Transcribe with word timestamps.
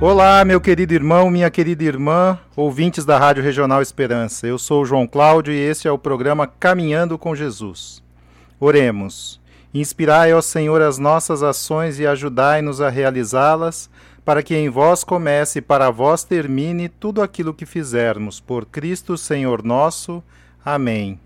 Olá, 0.00 0.44
meu 0.44 0.60
querido 0.60 0.94
irmão, 0.94 1.28
minha 1.28 1.50
querida 1.50 1.82
irmã, 1.82 2.38
ouvintes 2.54 3.04
da 3.04 3.18
Rádio 3.18 3.42
Regional 3.42 3.82
Esperança. 3.82 4.46
Eu 4.46 4.56
sou 4.56 4.84
João 4.84 5.08
Cláudio 5.08 5.52
e 5.52 5.56
este 5.56 5.88
é 5.88 5.90
o 5.90 5.98
programa 5.98 6.46
Caminhando 6.46 7.18
com 7.18 7.34
Jesus. 7.34 8.00
Oremos. 8.60 9.40
Inspirai, 9.74 10.32
ó 10.32 10.40
Senhor, 10.40 10.80
as 10.80 10.98
nossas 10.98 11.42
ações 11.42 11.98
e 11.98 12.06
ajudai-nos 12.06 12.80
a 12.80 12.88
realizá-las, 12.88 13.90
para 14.24 14.40
que 14.40 14.54
em 14.54 14.68
vós 14.68 15.02
comece 15.02 15.58
e 15.58 15.62
para 15.62 15.90
vós 15.90 16.22
termine 16.22 16.88
tudo 16.88 17.20
aquilo 17.20 17.52
que 17.52 17.66
fizermos. 17.66 18.38
Por 18.38 18.66
Cristo, 18.66 19.18
Senhor 19.18 19.64
nosso. 19.64 20.22
Amém. 20.64 21.18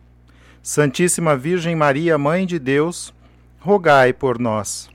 Santíssima 0.63 1.37
Virgem 1.37 1.77
Maria, 1.77 2.17
Mãe 2.17 2.47
de 2.47 2.59
Deus, 2.59 3.13
rogai 3.61 4.15
por 4.15 4.39
nós. 4.39 4.89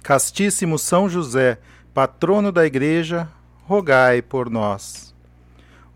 Castíssimo 0.00 0.78
São 0.78 1.08
José, 1.08 1.58
patrono 2.00 2.50
da 2.50 2.64
Igreja, 2.64 3.28
rogai 3.66 4.22
por 4.22 4.48
nós. 4.48 5.14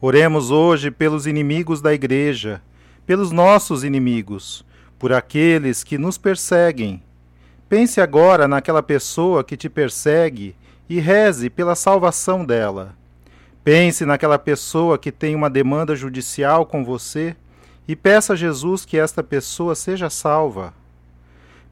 Oremos 0.02 0.50
hoje 0.50 0.90
pelos 0.90 1.27
inimigos 1.27 1.80
da 1.80 1.94
Igreja, 1.94 2.60
pelos 3.06 3.30
nossos 3.30 3.82
inimigos, 3.82 4.66
por 4.98 5.14
aqueles 5.14 5.83
que 5.83 5.96
nos 5.96 6.19
perseguem. 6.19 7.02
Pense 7.70 8.02
agora 8.02 8.46
naquela 8.46 8.83
pessoa 8.83 9.42
que 9.42 9.56
te 9.56 9.70
persegue 9.70 10.55
e 10.91 11.00
reze 11.00 11.48
pela 11.48 11.74
salvação 11.74 12.44
dela. 12.44 12.94
Pense 13.64 14.05
naquela 14.05 14.39
pessoa 14.39 14.98
que 14.98 15.11
tem 15.11 15.34
uma 15.34 15.48
demanda 15.48 15.96
judicial 15.96 16.66
com 16.66 16.84
você 16.84 17.34
e 17.89 17.96
peça 17.96 18.34
a 18.34 18.36
Jesus 18.36 18.84
que 18.84 18.98
esta 18.98 19.22
pessoa 19.22 19.74
seja 19.74 20.11
salva. 20.11 20.74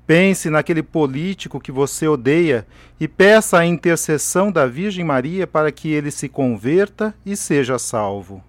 Pense 0.07 0.51
naquele 0.51 0.83
político 0.83 1.61
que 1.61 1.71
você 1.71 2.09
odeia 2.09 2.67
e 2.99 3.07
peça 3.07 3.59
a 3.59 3.67
intercessão 3.67 4.51
da 4.51 4.67
Virgem 4.67 5.05
Maria 5.05 5.47
para 5.47 5.71
que 5.71 5.91
ele 5.91 6.11
se 6.11 6.29
converta 6.29 7.15
e 7.25 7.37
seja 7.37 7.79
salvo. 7.79 8.43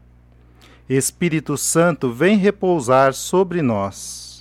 Espírito 0.89 1.55
Santo, 1.57 2.11
vem 2.11 2.37
repousar 2.37 3.13
sobre 3.13 3.61
nós. 3.61 4.32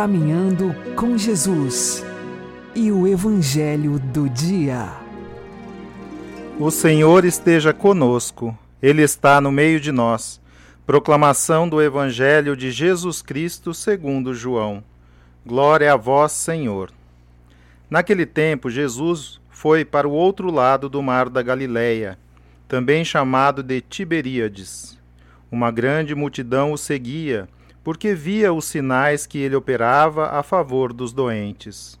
Caminhando 0.00 0.74
com 0.96 1.18
Jesus 1.18 2.02
e 2.74 2.90
o 2.90 3.06
Evangelho 3.06 3.98
do 3.98 4.30
Dia. 4.30 4.88
O 6.58 6.70
Senhor 6.70 7.26
esteja 7.26 7.74
conosco, 7.74 8.56
Ele 8.80 9.02
está 9.02 9.42
no 9.42 9.52
meio 9.52 9.78
de 9.78 9.92
nós. 9.92 10.40
Proclamação 10.86 11.68
do 11.68 11.82
Evangelho 11.82 12.56
de 12.56 12.70
Jesus 12.70 13.20
Cristo 13.20 13.74
segundo 13.74 14.32
João. 14.32 14.82
Glória 15.44 15.92
a 15.92 15.96
vós, 15.96 16.32
Senhor. 16.32 16.90
Naquele 17.90 18.24
tempo, 18.24 18.70
Jesus 18.70 19.38
foi 19.50 19.84
para 19.84 20.08
o 20.08 20.12
outro 20.12 20.50
lado 20.50 20.88
do 20.88 21.02
mar 21.02 21.28
da 21.28 21.42
Galileia, 21.42 22.18
também 22.66 23.04
chamado 23.04 23.62
de 23.62 23.82
Tiberíades. 23.82 24.98
Uma 25.52 25.70
grande 25.70 26.14
multidão 26.14 26.72
o 26.72 26.78
seguia, 26.78 27.46
porque 27.82 28.14
via 28.14 28.52
os 28.52 28.66
sinais 28.66 29.26
que 29.26 29.38
ele 29.38 29.56
operava 29.56 30.28
a 30.30 30.42
favor 30.42 30.92
dos 30.92 31.12
doentes. 31.12 31.98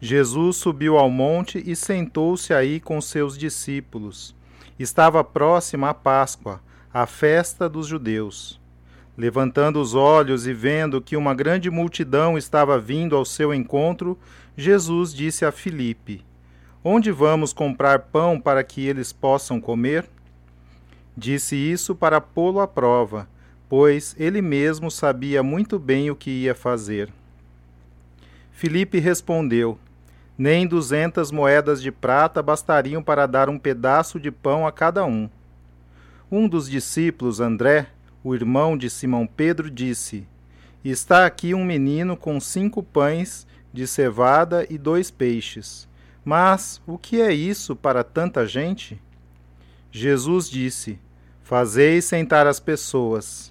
Jesus 0.00 0.56
subiu 0.56 0.96
ao 0.96 1.10
monte 1.10 1.62
e 1.64 1.76
sentou-se 1.76 2.54
aí 2.54 2.80
com 2.80 3.00
seus 3.00 3.36
discípulos. 3.36 4.34
Estava 4.78 5.22
próxima 5.22 5.90
a 5.90 5.94
Páscoa, 5.94 6.60
a 6.92 7.06
festa 7.06 7.68
dos 7.68 7.86
judeus. 7.86 8.58
Levantando 9.16 9.78
os 9.78 9.94
olhos 9.94 10.46
e 10.46 10.54
vendo 10.54 11.02
que 11.02 11.16
uma 11.16 11.34
grande 11.34 11.68
multidão 11.68 12.38
estava 12.38 12.78
vindo 12.78 13.14
ao 13.14 13.24
seu 13.24 13.52
encontro, 13.52 14.18
Jesus 14.56 15.12
disse 15.12 15.44
a 15.44 15.52
Filipe: 15.52 16.24
Onde 16.82 17.10
vamos 17.10 17.52
comprar 17.52 17.98
pão 17.98 18.40
para 18.40 18.64
que 18.64 18.86
eles 18.86 19.12
possam 19.12 19.60
comer? 19.60 20.08
Disse 21.14 21.54
isso 21.54 21.94
para 21.94 22.18
pô-lo 22.18 22.60
à 22.60 22.66
prova, 22.66 23.28
pois 23.70 24.16
ele 24.18 24.42
mesmo 24.42 24.90
sabia 24.90 25.44
muito 25.44 25.78
bem 25.78 26.10
o 26.10 26.16
que 26.16 26.28
ia 26.28 26.56
fazer. 26.56 27.08
Filipe 28.50 28.98
respondeu: 28.98 29.78
Nem 30.36 30.66
duzentas 30.66 31.30
moedas 31.30 31.80
de 31.80 31.92
prata 31.92 32.42
bastariam 32.42 33.00
para 33.00 33.26
dar 33.26 33.48
um 33.48 33.56
pedaço 33.56 34.18
de 34.18 34.32
pão 34.32 34.66
a 34.66 34.72
cada 34.72 35.06
um. 35.06 35.30
Um 36.32 36.48
dos 36.48 36.68
discípulos, 36.68 37.38
André, 37.38 37.86
o 38.24 38.34
irmão 38.34 38.76
de 38.76 38.90
Simão 38.90 39.24
Pedro, 39.24 39.70
disse: 39.70 40.26
Está 40.84 41.24
aqui 41.24 41.54
um 41.54 41.64
menino 41.64 42.16
com 42.16 42.40
cinco 42.40 42.82
pães 42.82 43.46
de 43.72 43.86
cevada 43.86 44.66
e 44.68 44.76
dois 44.76 45.12
peixes. 45.12 45.88
Mas 46.24 46.82
o 46.88 46.98
que 46.98 47.22
é 47.22 47.32
isso 47.32 47.76
para 47.76 48.02
tanta 48.02 48.44
gente? 48.48 49.00
Jesus 49.92 50.50
disse: 50.50 50.98
Fazei 51.44 52.02
sentar 52.02 52.48
as 52.48 52.58
pessoas. 52.58 53.49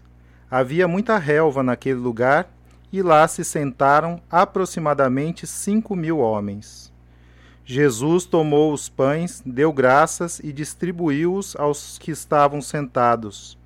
Havia 0.49 0.87
muita 0.87 1.17
relva 1.17 1.61
naquele 1.61 1.99
lugar, 1.99 2.49
e 2.91 3.03
lá 3.03 3.27
se 3.27 3.43
sentaram 3.43 4.19
aproximadamente 4.29 5.45
cinco 5.45 5.95
mil 5.95 6.17
homens. 6.17 6.91
Jesus 7.63 8.25
tomou 8.25 8.73
os 8.73 8.89
pães, 8.89 9.43
deu 9.45 9.71
graças 9.71 10.39
e 10.39 10.51
distribuiu-os 10.51 11.55
aos 11.55 11.99
que 11.99 12.09
estavam 12.09 12.63
sentados, 12.63 13.59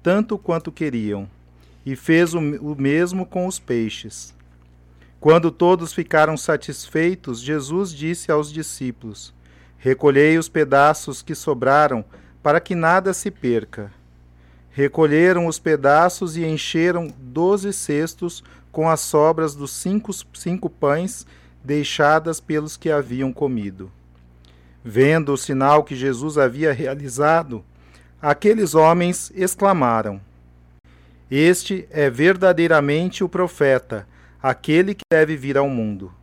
tanto 0.00 0.38
quanto 0.38 0.70
queriam, 0.70 1.28
e 1.84 1.96
fez 1.96 2.34
o 2.34 2.40
mesmo 2.40 3.26
com 3.26 3.48
os 3.48 3.58
peixes. 3.58 4.32
Quando 5.18 5.50
todos 5.50 5.92
ficaram 5.92 6.36
satisfeitos, 6.36 7.40
Jesus 7.40 7.92
disse 7.92 8.30
aos 8.30 8.52
discípulos: 8.52 9.34
Recolhei 9.76 10.38
os 10.38 10.48
pedaços 10.48 11.20
que 11.20 11.34
sobraram 11.34 12.04
para 12.40 12.60
que 12.60 12.76
nada 12.76 13.12
se 13.12 13.28
perca. 13.28 13.92
Recolheram 14.78 15.48
os 15.48 15.58
pedaços 15.58 16.36
e 16.36 16.44
encheram 16.44 17.12
doze 17.18 17.72
cestos 17.72 18.44
com 18.70 18.88
as 18.88 19.00
sobras 19.00 19.52
dos 19.52 19.72
cinco, 19.72 20.12
cinco 20.32 20.70
pães 20.70 21.26
deixadas 21.64 22.38
pelos 22.38 22.76
que 22.76 22.88
haviam 22.88 23.32
comido. 23.32 23.90
Vendo 24.84 25.32
o 25.32 25.36
sinal 25.36 25.82
que 25.82 25.96
Jesus 25.96 26.38
havia 26.38 26.72
realizado, 26.72 27.64
aqueles 28.22 28.76
homens 28.76 29.32
exclamaram: 29.34 30.20
Este 31.28 31.88
é 31.90 32.08
verdadeiramente 32.08 33.24
o 33.24 33.28
profeta, 33.28 34.06
aquele 34.40 34.94
que 34.94 35.02
deve 35.12 35.36
vir 35.36 35.58
ao 35.58 35.68
mundo. 35.68 36.14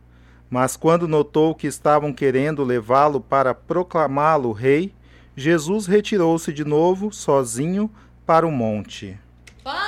Mas 0.48 0.78
quando 0.78 1.06
notou 1.06 1.54
que 1.54 1.66
estavam 1.66 2.10
querendo 2.10 2.64
levá-lo 2.64 3.20
para 3.20 3.52
proclamá-lo 3.54 4.50
rei, 4.52 4.94
Jesus 5.36 5.86
retirou-se 5.86 6.50
de 6.50 6.64
novo, 6.64 7.12
sozinho, 7.12 7.90
para 8.26 8.46
o 8.46 8.50
monte. 8.50 9.16
Palavra 9.62 9.86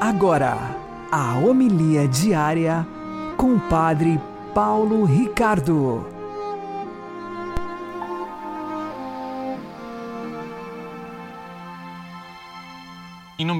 Agora, 0.00 0.56
a 1.12 1.38
homilia 1.38 2.08
diária 2.08 2.86
com 3.36 3.56
o 3.56 3.60
Padre 3.60 4.18
Paulo 4.54 5.04
Ricardo. 5.04 6.13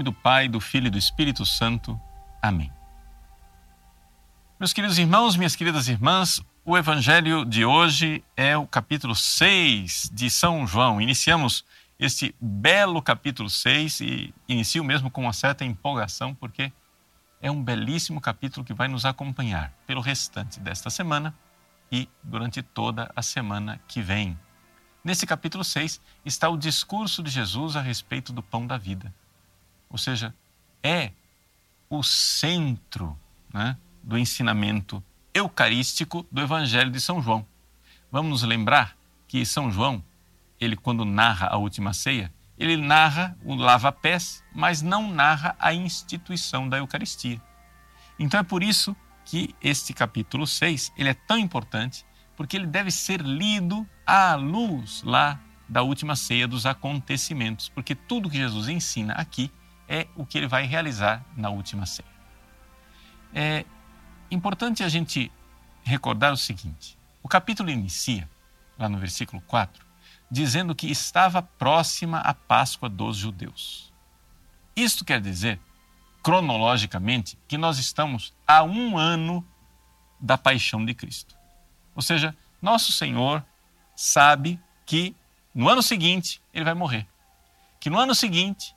Do 0.04 0.12
Pai, 0.12 0.48
do 0.48 0.60
Filho 0.60 0.86
e 0.86 0.90
do 0.90 0.98
Espírito 0.98 1.44
Santo. 1.44 1.98
Amém. 2.40 2.70
Meus 4.60 4.72
queridos 4.72 4.98
irmãos, 4.98 5.36
minhas 5.36 5.56
queridas 5.56 5.88
irmãs, 5.88 6.40
o 6.64 6.78
Evangelho 6.78 7.44
de 7.44 7.64
hoje 7.64 8.22
é 8.36 8.56
o 8.56 8.66
capítulo 8.66 9.14
6 9.14 10.10
de 10.12 10.30
São 10.30 10.66
João. 10.66 11.00
Iniciamos 11.00 11.64
este 11.98 12.34
belo 12.40 13.02
capítulo 13.02 13.50
6 13.50 14.00
e 14.00 14.34
inicio 14.48 14.84
mesmo 14.84 15.10
com 15.10 15.22
uma 15.22 15.32
certa 15.32 15.64
empolgação, 15.64 16.34
porque 16.34 16.70
é 17.40 17.50
um 17.50 17.62
belíssimo 17.62 18.20
capítulo 18.20 18.64
que 18.64 18.72
vai 18.72 18.88
nos 18.88 19.04
acompanhar 19.04 19.72
pelo 19.86 20.00
restante 20.00 20.60
desta 20.60 20.90
semana 20.90 21.34
e 21.90 22.08
durante 22.22 22.62
toda 22.62 23.10
a 23.16 23.22
semana 23.22 23.80
que 23.88 24.00
vem. 24.00 24.38
Nesse 25.02 25.26
capítulo 25.26 25.64
6 25.64 26.00
está 26.24 26.48
o 26.48 26.56
discurso 26.56 27.22
de 27.22 27.30
Jesus 27.30 27.76
a 27.76 27.80
respeito 27.80 28.32
do 28.32 28.42
pão 28.42 28.66
da 28.66 28.78
vida. 28.78 29.12
Ou 29.88 29.98
seja, 29.98 30.34
é 30.82 31.12
o 31.88 32.02
centro 32.02 33.18
né, 33.52 33.76
do 34.02 34.18
ensinamento 34.18 35.02
eucarístico 35.32 36.26
do 36.30 36.40
Evangelho 36.40 36.90
de 36.90 37.00
São 37.00 37.22
João. 37.22 37.46
Vamos 38.10 38.30
nos 38.30 38.42
lembrar 38.42 38.96
que 39.26 39.44
São 39.44 39.70
João, 39.70 40.02
ele 40.60 40.76
quando 40.76 41.04
narra 41.04 41.48
a 41.48 41.56
última 41.56 41.92
ceia, 41.92 42.32
ele 42.56 42.76
narra 42.76 43.36
o 43.44 43.54
lava-pés, 43.54 44.44
mas 44.54 44.80
não 44.80 45.10
narra 45.10 45.56
a 45.58 45.74
instituição 45.74 46.68
da 46.68 46.78
Eucaristia. 46.78 47.42
Então 48.18 48.38
é 48.38 48.44
por 48.44 48.62
isso 48.62 48.94
que 49.24 49.54
este 49.60 49.92
capítulo 49.92 50.46
6, 50.46 50.92
ele 50.96 51.08
é 51.08 51.14
tão 51.14 51.38
importante, 51.38 52.04
porque 52.36 52.56
ele 52.56 52.66
deve 52.66 52.90
ser 52.90 53.20
lido 53.20 53.86
à 54.06 54.34
luz 54.34 55.02
lá 55.02 55.40
da 55.68 55.82
última 55.82 56.14
ceia 56.14 56.46
dos 56.46 56.66
acontecimentos, 56.66 57.68
porque 57.68 57.94
tudo 57.94 58.30
que 58.30 58.36
Jesus 58.36 58.68
ensina 58.68 59.14
aqui 59.14 59.50
é 59.88 60.06
o 60.16 60.24
que 60.24 60.38
ele 60.38 60.46
vai 60.46 60.66
realizar 60.66 61.24
na 61.36 61.50
última 61.50 61.86
ceia. 61.86 62.08
É 63.32 63.64
importante 64.30 64.82
a 64.82 64.88
gente 64.88 65.30
recordar 65.82 66.32
o 66.32 66.36
seguinte: 66.36 66.98
o 67.22 67.28
capítulo 67.28 67.70
inicia, 67.70 68.28
lá 68.78 68.88
no 68.88 68.98
versículo 68.98 69.42
4, 69.42 69.84
dizendo 70.30 70.74
que 70.74 70.90
estava 70.90 71.42
próxima 71.42 72.18
a 72.18 72.34
Páscoa 72.34 72.88
dos 72.88 73.16
judeus. 73.16 73.92
Isto 74.76 75.04
quer 75.04 75.20
dizer, 75.20 75.60
cronologicamente, 76.22 77.38
que 77.46 77.56
nós 77.56 77.78
estamos 77.78 78.34
a 78.46 78.62
um 78.62 78.98
ano 78.98 79.46
da 80.18 80.36
paixão 80.38 80.84
de 80.84 80.94
Cristo. 80.94 81.36
Ou 81.94 82.02
seja, 82.02 82.36
nosso 82.60 82.90
Senhor 82.92 83.44
sabe 83.94 84.58
que 84.84 85.14
no 85.54 85.68
ano 85.68 85.82
seguinte 85.82 86.40
ele 86.52 86.64
vai 86.64 86.74
morrer. 86.74 87.06
Que 87.78 87.90
no 87.90 87.98
ano 87.98 88.14
seguinte 88.14 88.74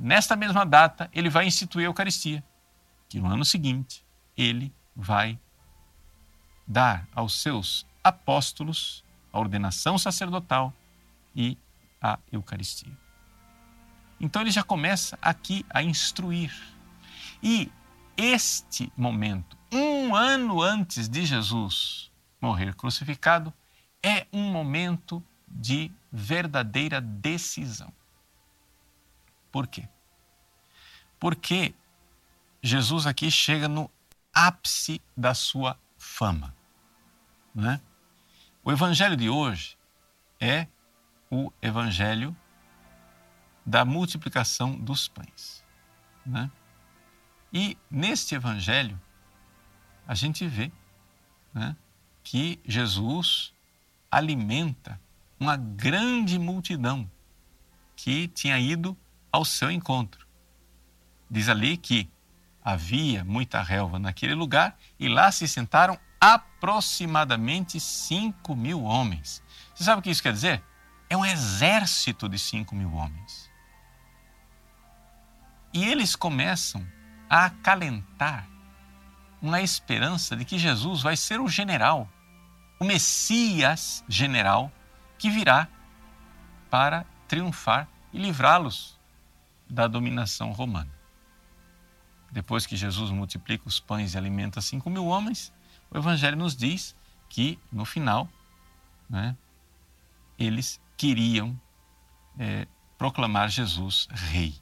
nesta 0.00 0.34
mesma 0.34 0.64
data, 0.64 1.10
ele 1.12 1.28
vai 1.28 1.46
instituir 1.46 1.86
a 1.86 1.88
Eucaristia, 1.88 2.42
que 3.08 3.20
no 3.20 3.28
ano 3.28 3.44
seguinte 3.44 4.04
ele 4.36 4.72
vai 4.96 5.38
dar 6.66 7.06
aos 7.14 7.40
seus 7.42 7.86
apóstolos 8.02 9.04
a 9.32 9.38
ordenação 9.38 9.98
sacerdotal 9.98 10.72
e 11.36 11.58
a 12.00 12.18
Eucaristia. 12.32 12.92
Então 14.18 14.42
ele 14.42 14.50
já 14.50 14.62
começa 14.62 15.18
aqui 15.20 15.64
a 15.70 15.82
instruir. 15.82 16.52
E 17.42 17.70
este 18.16 18.92
momento, 18.96 19.56
um 19.72 20.14
ano 20.14 20.62
antes 20.62 21.08
de 21.08 21.24
Jesus 21.24 22.10
morrer 22.40 22.74
crucificado, 22.74 23.52
é 24.02 24.26
um 24.32 24.50
momento 24.50 25.22
de 25.48 25.90
verdadeira 26.12 27.00
decisão. 27.00 27.92
Por 29.50 29.66
quê? 29.66 29.88
Porque 31.18 31.74
Jesus 32.62 33.06
aqui 33.06 33.30
chega 33.30 33.68
no 33.68 33.90
ápice 34.32 35.00
da 35.16 35.34
sua 35.34 35.78
fama. 35.98 36.54
Né? 37.54 37.80
O 38.62 38.70
evangelho 38.70 39.16
de 39.16 39.28
hoje 39.28 39.76
é 40.38 40.66
o 41.30 41.52
evangelho 41.60 42.36
da 43.64 43.84
multiplicação 43.84 44.78
dos 44.78 45.08
pães. 45.08 45.64
Né? 46.24 46.50
E 47.52 47.76
neste 47.90 48.34
evangelho, 48.34 49.00
a 50.06 50.14
gente 50.14 50.46
vê 50.46 50.70
né, 51.52 51.76
que 52.22 52.60
Jesus 52.64 53.52
alimenta 54.10 55.00
uma 55.38 55.56
grande 55.56 56.38
multidão 56.38 57.10
que 57.96 58.28
tinha 58.28 58.58
ido 58.58 58.96
ao 59.32 59.44
seu 59.44 59.70
encontro. 59.70 60.26
Diz 61.30 61.48
ali 61.48 61.76
que 61.76 62.10
havia 62.62 63.24
muita 63.24 63.62
relva 63.62 63.98
naquele 63.98 64.34
lugar 64.34 64.76
e 64.98 65.08
lá 65.08 65.30
se 65.32 65.48
sentaram 65.48 65.98
aproximadamente 66.20 67.80
5 67.80 68.54
mil 68.54 68.82
homens. 68.82 69.42
Você 69.74 69.84
sabe 69.84 70.00
o 70.00 70.02
que 70.02 70.10
isso 70.10 70.22
quer 70.22 70.32
dizer? 70.32 70.62
É 71.08 71.16
um 71.16 71.24
exército 71.24 72.28
de 72.28 72.38
5 72.38 72.74
mil 72.74 72.92
homens. 72.92 73.50
E 75.72 75.84
eles 75.84 76.14
começam 76.14 76.86
a 77.28 77.46
acalentar 77.46 78.46
uma 79.40 79.62
esperança 79.62 80.36
de 80.36 80.44
que 80.44 80.58
Jesus 80.58 81.00
vai 81.00 81.16
ser 81.16 81.40
o 81.40 81.48
general, 81.48 82.08
o 82.78 82.84
Messias 82.84 84.04
general 84.08 84.70
que 85.16 85.30
virá 85.30 85.68
para 86.68 87.06
triunfar 87.26 87.88
e 88.12 88.18
livrá-los 88.18 88.99
da 89.70 89.86
dominação 89.86 90.52
romana. 90.52 90.90
Depois 92.30 92.66
que 92.66 92.76
Jesus 92.76 93.10
multiplica 93.10 93.68
os 93.68 93.80
pães 93.80 94.14
e 94.14 94.18
alimenta 94.18 94.60
cinco 94.60 94.90
mil 94.90 95.06
homens, 95.06 95.52
o 95.90 95.98
Evangelho 95.98 96.36
nos 96.36 96.56
diz 96.56 96.96
que, 97.28 97.58
no 97.72 97.84
final, 97.84 98.28
né, 99.08 99.36
eles 100.38 100.80
queriam 100.96 101.58
é, 102.38 102.66
proclamar 102.98 103.48
Jesus 103.48 104.06
rei. 104.10 104.54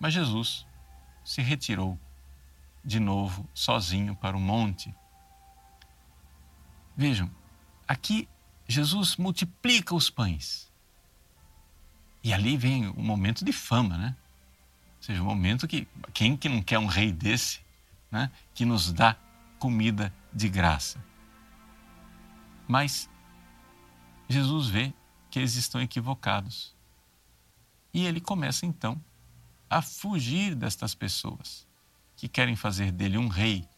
Mas 0.00 0.14
Jesus 0.14 0.66
se 1.24 1.40
retirou 1.40 1.98
de 2.84 2.98
novo 2.98 3.48
sozinho 3.54 4.16
para 4.16 4.36
o 4.36 4.40
monte. 4.40 4.94
Vejam, 6.96 7.30
aqui 7.86 8.28
Jesus 8.66 9.16
multiplica 9.16 9.94
os 9.94 10.10
pães. 10.10 10.71
E 12.22 12.32
ali 12.32 12.56
vem 12.56 12.88
o 12.88 13.02
momento 13.02 13.44
de 13.44 13.52
fama, 13.52 13.96
né? 13.98 14.16
Ou 14.98 15.02
seja, 15.02 15.22
o 15.22 15.24
momento 15.24 15.66
que 15.66 15.88
quem 16.14 16.36
que 16.36 16.48
não 16.48 16.62
quer 16.62 16.78
um 16.78 16.86
rei 16.86 17.10
desse, 17.10 17.60
né, 18.10 18.30
que 18.54 18.64
nos 18.64 18.92
dá 18.92 19.16
comida 19.58 20.14
de 20.32 20.48
graça. 20.48 21.02
Mas 22.68 23.10
Jesus 24.28 24.68
vê 24.68 24.92
que 25.30 25.38
eles 25.38 25.56
estão 25.56 25.80
equivocados. 25.80 26.74
E 27.92 28.06
ele 28.06 28.20
começa 28.20 28.64
então 28.64 29.02
a 29.68 29.82
fugir 29.82 30.54
destas 30.54 30.94
pessoas 30.94 31.66
que 32.16 32.28
querem 32.28 32.54
fazer 32.54 32.92
dele 32.92 33.18
um 33.18 33.28
rei 33.28 33.68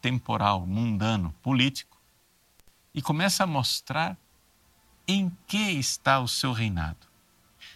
temporal, 0.00 0.66
mundano, 0.66 1.34
político, 1.42 2.00
e 2.94 3.02
começa 3.02 3.44
a 3.44 3.46
mostrar 3.46 4.16
em 5.10 5.36
que 5.46 5.72
está 5.72 6.20
o 6.20 6.28
seu 6.28 6.52
reinado. 6.52 7.08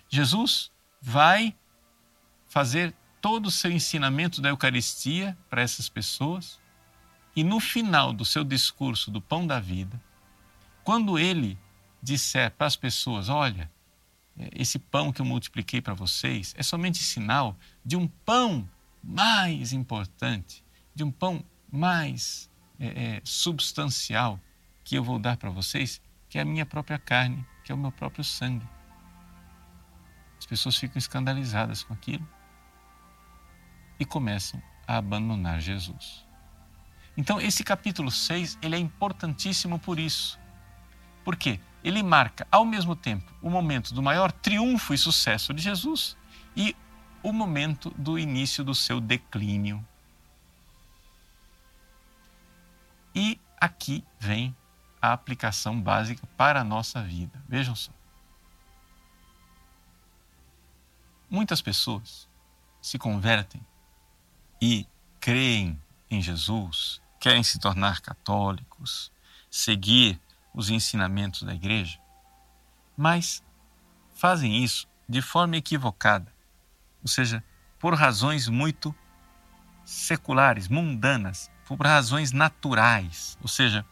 Jesus 0.08 0.70
vai 1.00 1.54
fazer 2.46 2.94
todo 3.20 3.46
o 3.46 3.50
seu 3.50 3.72
ensinamento 3.72 4.40
da 4.40 4.50
Eucaristia 4.50 5.36
para 5.50 5.60
essas 5.60 5.88
pessoas 5.88 6.60
e 7.34 7.42
no 7.42 7.58
final 7.58 8.12
do 8.12 8.24
seu 8.24 8.44
discurso 8.44 9.10
do 9.10 9.20
pão 9.20 9.44
da 9.44 9.58
vida, 9.58 10.00
quando 10.84 11.18
ele 11.18 11.58
disser 12.00 12.52
para 12.52 12.68
as 12.68 12.76
pessoas: 12.76 13.28
Olha, 13.28 13.68
esse 14.52 14.78
pão 14.78 15.12
que 15.12 15.20
eu 15.20 15.26
multipliquei 15.26 15.80
para 15.80 15.94
vocês 15.94 16.54
é 16.56 16.62
somente 16.62 16.98
sinal 16.98 17.56
de 17.84 17.96
um 17.96 18.06
pão 18.06 18.68
mais 19.02 19.72
importante, 19.72 20.64
de 20.94 21.02
um 21.02 21.10
pão 21.10 21.44
mais 21.70 22.48
é, 22.78 22.86
é, 22.86 23.20
substancial 23.24 24.38
que 24.84 24.94
eu 24.94 25.02
vou 25.02 25.18
dar 25.18 25.36
para 25.36 25.50
vocês, 25.50 26.00
que 26.34 26.38
é 26.38 26.42
a 26.42 26.44
minha 26.44 26.66
própria 26.66 26.98
carne, 26.98 27.46
que 27.62 27.70
é 27.70 27.74
o 27.76 27.78
meu 27.78 27.92
próprio 27.92 28.24
sangue. 28.24 28.66
As 30.36 30.44
pessoas 30.44 30.76
ficam 30.76 30.98
escandalizadas 30.98 31.84
com 31.84 31.94
aquilo 31.94 32.28
e 34.00 34.04
começam 34.04 34.60
a 34.84 34.96
abandonar 34.96 35.60
Jesus. 35.60 36.26
Então, 37.16 37.40
esse 37.40 37.62
capítulo 37.62 38.10
6 38.10 38.58
ele 38.60 38.74
é 38.74 38.78
importantíssimo 38.80 39.78
por 39.78 39.96
isso. 39.96 40.36
Por 41.22 41.36
quê? 41.36 41.60
Ele 41.84 42.02
marca, 42.02 42.48
ao 42.50 42.64
mesmo 42.64 42.96
tempo, 42.96 43.32
o 43.40 43.48
momento 43.48 43.94
do 43.94 44.02
maior 44.02 44.32
triunfo 44.32 44.92
e 44.92 44.98
sucesso 44.98 45.54
de 45.54 45.62
Jesus 45.62 46.16
e 46.56 46.74
o 47.22 47.32
momento 47.32 47.90
do 47.96 48.18
início 48.18 48.64
do 48.64 48.74
seu 48.74 49.00
declínio. 49.00 49.86
E 53.14 53.40
aqui 53.60 54.02
vem 54.18 54.52
a 55.06 55.12
aplicação 55.12 55.80
básica 55.80 56.26
para 56.36 56.60
a 56.60 56.64
nossa 56.64 57.02
vida. 57.02 57.42
Vejam 57.48 57.74
só. 57.74 57.92
Muitas 61.28 61.60
pessoas 61.60 62.28
se 62.80 62.98
convertem 62.98 63.60
e 64.60 64.86
creem 65.20 65.80
em 66.10 66.20
Jesus, 66.20 67.00
querem 67.18 67.42
se 67.42 67.58
tornar 67.58 68.00
católicos, 68.00 69.10
seguir 69.50 70.20
os 70.52 70.70
ensinamentos 70.70 71.42
da 71.42 71.54
igreja, 71.54 71.98
mas 72.96 73.42
fazem 74.14 74.62
isso 74.62 74.86
de 75.08 75.20
forma 75.20 75.56
equivocada 75.56 76.34
ou 77.04 77.08
seja, 77.08 77.44
por 77.78 77.94
razões 77.94 78.48
muito 78.48 78.94
seculares, 79.84 80.68
mundanas, 80.68 81.50
por 81.66 81.78
razões 81.78 82.32
naturais, 82.32 83.38
ou 83.42 83.46
seja, 83.48 83.84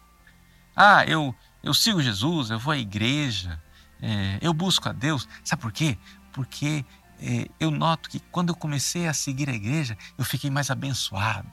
ah, 0.77 1.05
eu, 1.07 1.35
eu 1.63 1.75
sigo 1.75 2.03
Jesus, 2.03 2.51
eu 2.51 2.59
vou 2.59 2.73
à 2.73 2.79
igreja, 2.79 3.61
é, 4.01 4.39
eu 4.41 4.53
busco 4.53 4.89
a 4.89 4.93
Deus. 4.93 5.29
Sabe 5.45 5.63
por 5.63 5.73
quê? 5.73 5.99
Porque 6.33 6.85
é, 7.21 7.49
eu 7.61 7.71
noto 7.71 8.09
que 8.09 8.21
quando 8.21 8.51
eu 8.51 8.57
comecei 8.57 9.07
a 9.07 9.15
seguir 9.15 9.49
a 9.49 9.53
igreja, 9.53 9.97
eu 10.19 10.25
fiquei 10.25 10.51
mais 10.51 10.71
abençoado. 10.71 11.51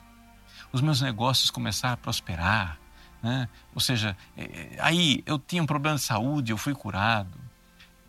Os 0.71 0.81
meus 0.81 1.01
negócios 1.01 1.49
começaram 1.49 1.95
a 1.95 1.97
prosperar. 1.97 2.79
Né? 3.21 3.49
Ou 3.75 3.81
seja, 3.81 4.15
é, 4.37 4.77
aí 4.79 5.23
eu 5.25 5.37
tinha 5.37 5.61
um 5.61 5.65
problema 5.65 5.97
de 5.97 6.03
saúde, 6.03 6.51
eu 6.51 6.57
fui 6.57 6.73
curado 6.73 7.49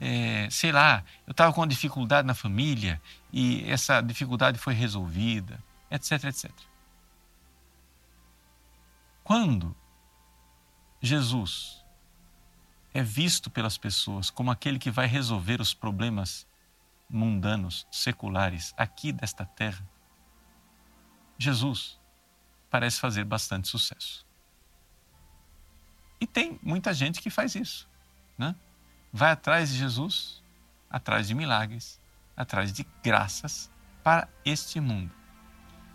é, 0.00 0.49
sei 0.50 0.73
lá, 0.73 1.05
eu 1.26 1.33
estava 1.33 1.52
com 1.52 1.61
uma 1.61 1.67
dificuldade 1.67 2.26
na 2.26 2.35
família 2.35 3.00
e 3.31 3.71
essa 3.71 4.00
dificuldade 4.00 4.59
foi 4.59 4.73
resolvida, 4.73 5.62
etc, 5.90 6.25
etc. 6.25 6.50
Quando 9.23 9.76
Jesus 11.00 11.85
é 12.92 13.02
visto 13.02 13.50
pelas 13.50 13.78
pessoas 13.78 14.30
como 14.30 14.50
aquele 14.50 14.78
que 14.78 14.90
vai 14.90 15.07
resolver 15.07 15.61
os 15.61 15.73
problemas 15.73 16.47
mundanos, 17.09 17.87
seculares, 17.90 18.73
aqui 18.76 19.12
desta 19.12 19.45
terra, 19.45 19.85
Jesus 21.38 21.99
parece 22.69 23.00
fazer 23.00 23.25
bastante 23.25 23.69
sucesso. 23.69 24.26
E 26.21 26.26
tem 26.26 26.59
muita 26.62 26.92
gente 26.92 27.21
que 27.21 27.30
faz 27.30 27.54
isso, 27.54 27.88
né? 28.37 28.54
vai 29.12 29.33
atrás 29.33 29.71
de 29.71 29.78
Jesus, 29.78 30.42
atrás 30.88 31.28
de 31.28 31.35
milagres, 31.35 32.00
atrás 32.37 32.73
de 32.73 32.87
graças 33.02 33.71
para 34.02 34.28
este 34.45 34.80
mundo. 34.80 35.11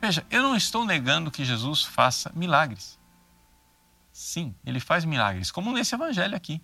Veja, 0.02 0.26
eu 0.30 0.44
não 0.44 0.56
estou 0.56 0.86
negando 0.86 1.32
que 1.32 1.46
Jesus 1.46 1.84
faça 1.84 2.32
milagres. 2.36 3.00
Sim, 4.16 4.56
ele 4.66 4.80
faz 4.80 5.04
milagres, 5.04 5.52
como 5.52 5.74
nesse 5.74 5.94
evangelho 5.94 6.38
aqui. 6.38 6.64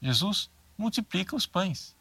Jesus 0.00 0.48
multiplica 0.78 1.34
os 1.34 1.44
pães. 1.44 1.96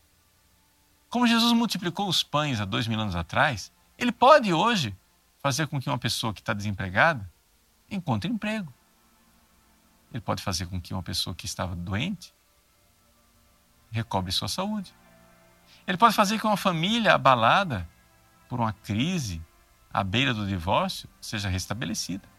Como 1.10 1.25
Jesus 1.25 1.51
multiplicou 1.51 2.07
os 2.07 2.22
pães 2.22 2.62
há 2.62 2.65
dois 2.65 2.86
mil 2.86 3.00
anos 3.00 3.15
atrás, 3.15 3.72
ele 3.98 4.12
pode 4.12 4.53
hoje 4.53 4.96
fazer 5.39 5.65
com 5.65 5.81
que 5.81 5.89
uma 5.89 5.98
pessoa 5.98 6.31
que 6.31 6.41
está 6.41 6.53
desempregada 6.53 7.27
encontre 7.89 8.31
emprego. 8.31 8.72
Ele 10.12 10.22
pode 10.22 10.43
fazer 10.43 10.67
com 10.67 10.79
que 10.79 10.93
uma 10.93 11.01
pessoa 11.01 11.36
que 11.36 11.48
estava 11.48 11.75
doente 11.75 12.31
recobre 13.89 14.31
sua 14.31 14.48
saúde. 14.48 14.93
Ele 15.88 15.98
pode 15.98 16.13
fazer 16.13 16.36
com 16.36 16.41
que 16.41 16.48
uma 16.50 16.55
família 16.55 17.15
abalada 17.15 17.89
por 18.48 18.60
uma 18.60 18.74
crise 18.74 19.41
à 19.91 20.03
beira 20.03 20.36
do 20.36 20.46
divórcio 20.46 21.10
seja 21.19 21.50
restabelecida. 21.50 22.37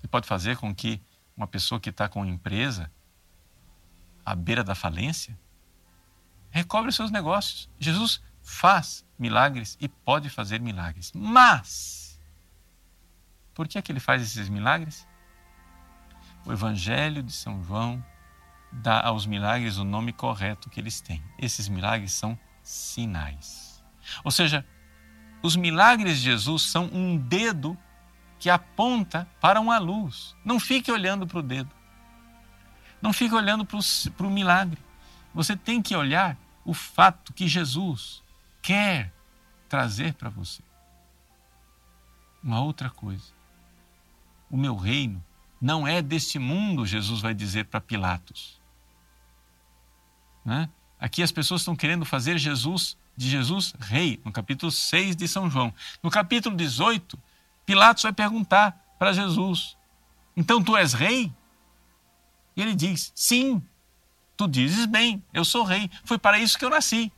Ele 0.00 0.08
pode 0.08 0.26
fazer 0.26 0.56
com 0.56 0.74
que 0.74 1.00
uma 1.36 1.46
pessoa 1.46 1.80
que 1.80 1.90
está 1.90 2.08
com 2.08 2.20
uma 2.20 2.28
empresa 2.28 2.90
à 4.24 4.34
beira 4.34 4.64
da 4.64 4.74
falência 4.74 5.38
recobre 6.50 6.92
seus 6.92 7.10
negócios. 7.10 7.68
Jesus 7.78 8.20
faz 8.42 9.06
milagres 9.18 9.76
e 9.80 9.88
pode 9.88 10.28
fazer 10.28 10.60
milagres. 10.60 11.12
Mas, 11.14 12.20
por 13.54 13.68
que 13.68 13.78
é 13.78 13.82
que 13.82 13.92
ele 13.92 14.00
faz 14.00 14.22
esses 14.22 14.48
milagres? 14.48 15.06
O 16.44 16.52
Evangelho 16.52 17.22
de 17.22 17.32
São 17.32 17.62
João 17.62 18.04
dá 18.72 19.00
aos 19.00 19.26
milagres 19.26 19.76
o 19.76 19.84
nome 19.84 20.12
correto 20.12 20.70
que 20.70 20.80
eles 20.80 21.00
têm. 21.00 21.22
Esses 21.38 21.68
milagres 21.68 22.12
são 22.12 22.38
sinais. 22.62 23.84
Ou 24.24 24.30
seja, 24.30 24.64
os 25.42 25.56
milagres 25.56 26.18
de 26.18 26.24
Jesus 26.24 26.62
são 26.62 26.86
um 26.92 27.16
dedo 27.16 27.76
que 28.40 28.48
aponta 28.48 29.28
para 29.38 29.60
uma 29.60 29.78
luz. 29.78 30.34
Não 30.42 30.58
fique 30.58 30.90
olhando 30.90 31.26
para 31.26 31.38
o 31.38 31.42
dedo. 31.42 31.70
Não 33.00 33.12
fique 33.12 33.34
olhando 33.34 33.64
para 33.64 34.26
o 34.26 34.30
milagre. 34.30 34.78
Você 35.34 35.54
tem 35.54 35.80
que 35.80 35.94
olhar 35.94 36.36
o 36.64 36.72
fato 36.72 37.34
que 37.34 37.46
Jesus 37.46 38.22
quer 38.62 39.12
trazer 39.68 40.14
para 40.14 40.30
você. 40.30 40.62
Uma 42.42 42.60
outra 42.60 42.88
coisa. 42.88 43.32
O 44.50 44.56
meu 44.56 44.74
reino 44.74 45.22
não 45.60 45.86
é 45.86 46.00
deste 46.00 46.38
mundo, 46.38 46.86
Jesus 46.86 47.20
vai 47.20 47.34
dizer 47.34 47.66
para 47.66 47.80
Pilatos. 47.80 48.58
Né? 50.42 50.68
Aqui 50.98 51.22
as 51.22 51.30
pessoas 51.30 51.60
estão 51.60 51.76
querendo 51.76 52.06
fazer 52.06 52.38
Jesus 52.38 52.96
de 53.14 53.28
Jesus 53.28 53.74
rei, 53.78 54.18
no 54.24 54.32
capítulo 54.32 54.72
6 54.72 55.14
de 55.14 55.28
São 55.28 55.50
João. 55.50 55.74
No 56.02 56.10
capítulo 56.10 56.56
18, 56.56 57.18
Pilatos 57.70 58.02
vai 58.02 58.12
perguntar 58.12 58.96
para 58.98 59.12
Jesus: 59.12 59.76
Então 60.36 60.60
tu 60.60 60.76
és 60.76 60.92
rei? 60.92 61.32
E 62.56 62.60
ele 62.60 62.74
diz: 62.74 63.12
Sim, 63.14 63.62
tu 64.36 64.48
dizes 64.48 64.86
bem, 64.86 65.22
eu 65.32 65.44
sou 65.44 65.62
rei, 65.62 65.88
foi 66.02 66.18
para 66.18 66.40
isso 66.40 66.58
que 66.58 66.64
eu 66.64 66.70
nasci. 66.70 67.12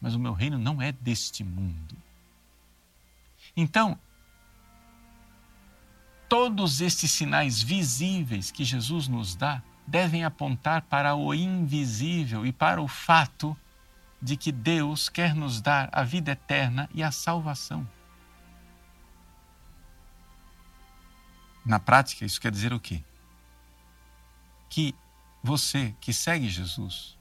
Mas 0.00 0.14
o 0.14 0.20
meu 0.20 0.32
reino 0.32 0.58
não 0.58 0.80
é 0.80 0.92
deste 0.92 1.42
mundo. 1.42 1.96
Então, 3.56 3.98
todos 6.28 6.80
estes 6.80 7.10
sinais 7.10 7.60
visíveis 7.60 8.52
que 8.52 8.64
Jesus 8.64 9.08
nos 9.08 9.34
dá 9.34 9.60
devem 9.84 10.22
apontar 10.22 10.82
para 10.82 11.16
o 11.16 11.34
invisível 11.34 12.46
e 12.46 12.52
para 12.52 12.80
o 12.80 12.86
fato 12.86 13.56
de 14.22 14.36
que 14.36 14.52
Deus 14.52 15.08
quer 15.08 15.34
nos 15.34 15.60
dar 15.60 15.88
a 15.90 16.04
vida 16.04 16.30
eterna 16.30 16.88
e 16.94 17.02
a 17.02 17.10
salvação. 17.10 17.95
Na 21.66 21.80
prática, 21.80 22.24
isso 22.24 22.40
quer 22.40 22.52
dizer 22.52 22.72
o 22.72 22.78
quê? 22.78 23.02
Que 24.70 24.94
você 25.42 25.92
que 26.00 26.12
segue 26.12 26.48
Jesus, 26.48 27.18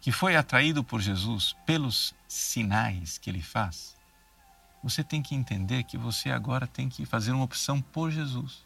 que 0.00 0.12
foi 0.12 0.36
atraído 0.36 0.84
por 0.84 1.00
Jesus 1.00 1.56
pelos 1.66 2.14
sinais 2.28 3.18
que 3.18 3.28
ele 3.28 3.42
faz, 3.42 3.96
você 4.84 5.02
tem 5.02 5.20
que 5.20 5.34
entender 5.34 5.82
que 5.82 5.98
você 5.98 6.30
agora 6.30 6.64
tem 6.64 6.88
que 6.88 7.04
fazer 7.04 7.32
uma 7.32 7.42
opção 7.42 7.82
por 7.82 8.12
Jesus. 8.12 8.64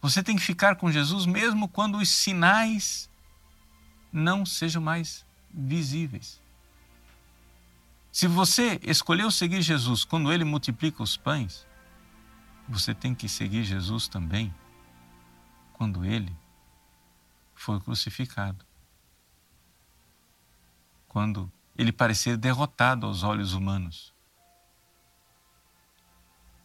Você 0.00 0.22
tem 0.22 0.36
que 0.36 0.42
ficar 0.42 0.76
com 0.76 0.92
Jesus 0.92 1.24
mesmo 1.24 1.66
quando 1.66 1.96
os 1.96 2.10
sinais 2.10 3.08
não 4.12 4.44
sejam 4.44 4.82
mais 4.82 5.24
visíveis. 5.50 6.38
Se 8.12 8.26
você 8.26 8.78
escolheu 8.82 9.30
seguir 9.30 9.62
Jesus 9.62 10.04
quando 10.04 10.30
ele 10.30 10.44
multiplica 10.44 11.02
os 11.02 11.16
pães, 11.16 11.66
você 12.70 12.94
tem 12.94 13.14
que 13.14 13.28
seguir 13.28 13.64
Jesus 13.64 14.06
também 14.06 14.54
quando 15.72 16.04
ele 16.04 16.34
foi 17.54 17.80
crucificado. 17.80 18.64
Quando 21.08 21.50
ele 21.76 21.90
parecer 21.90 22.36
derrotado 22.36 23.06
aos 23.06 23.22
olhos 23.22 23.54
humanos. 23.54 24.14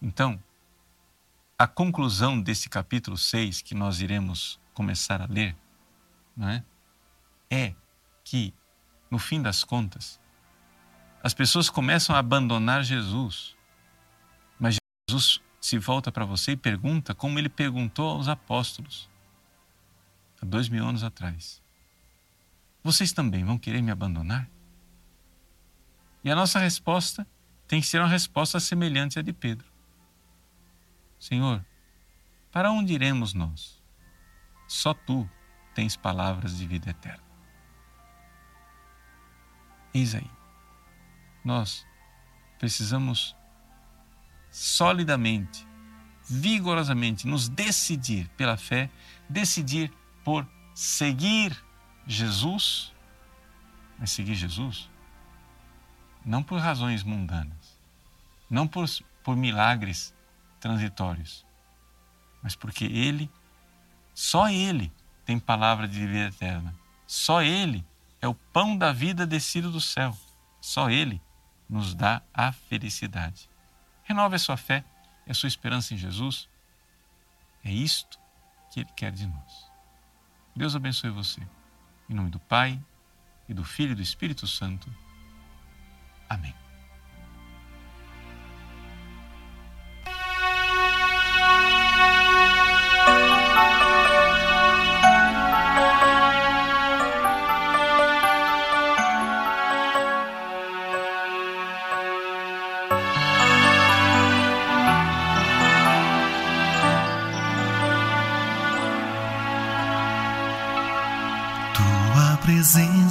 Então, 0.01 0.41
a 1.57 1.65
conclusão 1.65 2.39
desse 2.39 2.69
capítulo 2.69 3.17
6 3.17 3.61
que 3.61 3.73
nós 3.73 3.99
iremos 3.99 4.59
começar 4.73 5.21
a 5.21 5.25
ler 5.25 5.55
não 6.35 6.49
é, 6.49 6.63
é 7.49 7.75
que, 8.23 8.53
no 9.09 9.17
fim 9.17 9.41
das 9.41 9.63
contas, 9.63 10.19
as 11.23 11.33
pessoas 11.33 11.69
começam 11.69 12.15
a 12.15 12.19
abandonar 12.19 12.83
Jesus. 12.83 13.55
Mas 14.59 14.75
Jesus 15.09 15.41
se 15.65 15.79
volta 15.79 16.11
para 16.11 16.25
você 16.25 16.51
e 16.51 16.55
pergunta 16.55 17.15
como 17.15 17.39
ele 17.39 17.49
perguntou 17.49 18.07
aos 18.07 18.27
apóstolos 18.27 19.09
há 20.39 20.45
dois 20.45 20.69
mil 20.69 20.85
anos 20.85 21.03
atrás: 21.03 21.59
Vocês 22.83 23.11
também 23.11 23.43
vão 23.43 23.57
querer 23.57 23.81
me 23.81 23.89
abandonar? 23.89 24.47
E 26.23 26.29
a 26.29 26.35
nossa 26.35 26.59
resposta 26.59 27.25
tem 27.67 27.81
que 27.81 27.87
ser 27.87 27.97
uma 27.97 28.07
resposta 28.07 28.59
semelhante 28.59 29.17
à 29.17 29.23
de 29.23 29.33
Pedro. 29.33 29.65
Senhor, 31.17 31.65
para 32.51 32.71
onde 32.71 32.93
iremos 32.93 33.33
nós? 33.33 33.81
Só 34.67 34.93
tu 34.93 35.27
tens 35.73 35.95
palavras 35.95 36.59
de 36.59 36.67
vida 36.67 36.91
eterna. 36.91 37.23
Eis 39.95 40.13
aí. 40.13 40.29
Nós 41.43 41.87
precisamos 42.59 43.35
solidamente, 44.55 45.67
vigorosamente 46.29 47.27
nos 47.27 47.49
decidir 47.49 48.29
pela 48.37 48.55
fé, 48.55 48.89
decidir 49.27 49.91
por 50.23 50.47
seguir 50.73 51.53
Jesus, 52.07 52.93
mas 53.99 54.11
seguir 54.11 54.35
Jesus 54.35 54.89
não 56.25 56.41
por 56.41 56.57
razões 56.59 57.03
mundanas, 57.03 57.77
não 58.49 58.65
por, 58.65 58.85
por 59.21 59.35
milagres 59.35 60.15
transitórios, 60.57 61.45
mas 62.41 62.55
porque 62.55 62.85
Ele, 62.85 63.29
só 64.13 64.49
Ele 64.49 64.89
tem 65.25 65.37
palavra 65.37 65.85
de 65.85 65.99
vida 65.99 66.29
eterna. 66.29 66.73
Só 67.05 67.43
Ele 67.43 67.85
é 68.21 68.27
o 68.27 68.33
pão 68.33 68.77
da 68.77 68.93
vida 68.93 69.27
descido 69.27 69.69
do 69.69 69.81
céu. 69.81 70.17
Só 70.61 70.89
Ele 70.89 71.21
nos 71.69 71.93
dá 71.93 72.21
a 72.33 72.51
felicidade. 72.51 73.49
Renove 74.05 74.35
a 74.35 74.39
sua 74.39 74.57
fé 74.57 74.83
e 75.27 75.31
a 75.31 75.33
sua 75.33 75.47
esperança 75.47 75.93
em 75.93 75.97
Jesus. 75.97 76.47
É 77.63 77.71
isto 77.71 78.17
que 78.71 78.79
Ele 78.79 78.89
quer 78.95 79.11
de 79.11 79.27
nós. 79.27 79.71
Deus 80.55 80.75
abençoe 80.75 81.09
você. 81.09 81.41
Em 82.09 82.13
nome 82.13 82.29
do 82.29 82.39
Pai, 82.39 82.79
e 83.47 83.53
do 83.53 83.63
Filho 83.63 83.91
e 83.91 83.95
do 83.95 84.01
Espírito 84.01 84.47
Santo. 84.47 84.91
Amém. 86.29 86.53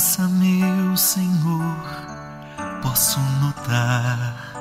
Presença, 0.04 0.28
meu 0.28 0.96
Senhor, 0.96 1.76
posso 2.82 3.18
notar. 3.40 4.52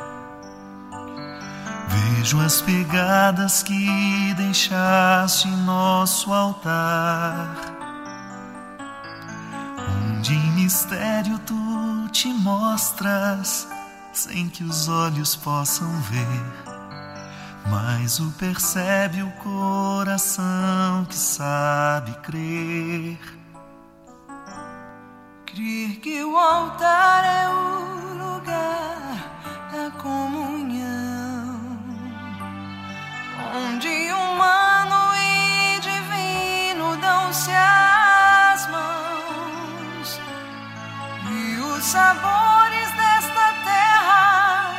Vejo 1.90 2.40
as 2.40 2.62
pegadas 2.62 3.62
que 3.62 4.34
deixaste 4.36 5.50
em 5.50 5.58
nosso 5.58 6.32
altar, 6.34 7.56
onde 10.16 10.34
em 10.34 10.52
mistério 10.54 11.38
tu 11.40 12.08
te 12.12 12.30
mostras, 12.30 13.68
sem 14.14 14.48
que 14.48 14.64
os 14.64 14.88
olhos 14.88 15.36
possam 15.36 15.90
ver. 16.04 16.64
Mas 17.70 18.20
o 18.20 18.32
percebe 18.32 19.24
o 19.24 19.32
coração 19.32 21.06
que 21.06 21.16
sabe 21.16 22.14
crer. 22.22 23.43
Crer 25.56 26.00
que 26.02 26.24
o 26.24 26.36
altar 26.36 27.24
é 27.24 27.48
o 27.48 28.14
lugar 28.18 29.70
da 29.72 29.92
comunhão, 30.02 31.70
onde 33.54 34.12
humano 34.12 35.16
e 35.16 35.80
divino 35.80 36.98
dão-se 36.98 37.52
as 37.52 38.68
mãos, 38.68 40.20
e 41.30 41.60
os 41.60 41.84
sabores 41.84 42.90
desta 42.98 43.54
terra 43.64 44.74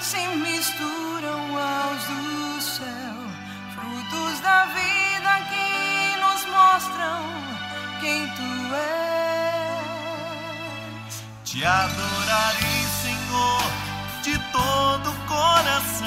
se 0.00 0.26
misturam 0.36 1.56
aos 1.56 2.04
do 2.06 2.60
céu, 2.60 3.14
frutos 3.72 4.40
da 4.40 4.64
vida 4.64 5.46
que 5.48 6.16
nos 6.18 6.44
mostram 6.46 7.22
quem 8.00 8.26
tu 8.34 8.74
és. 8.74 8.97
Te 11.58 11.66
adorarei, 11.66 12.86
Senhor, 13.02 13.62
de 14.22 14.38
todo 14.52 15.12
coração. 15.26 16.06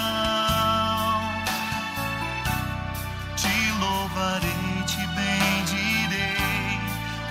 Te 3.35 3.71
louvarei, 3.77 4.83
te 4.87 5.05
bendirei, 5.07 6.79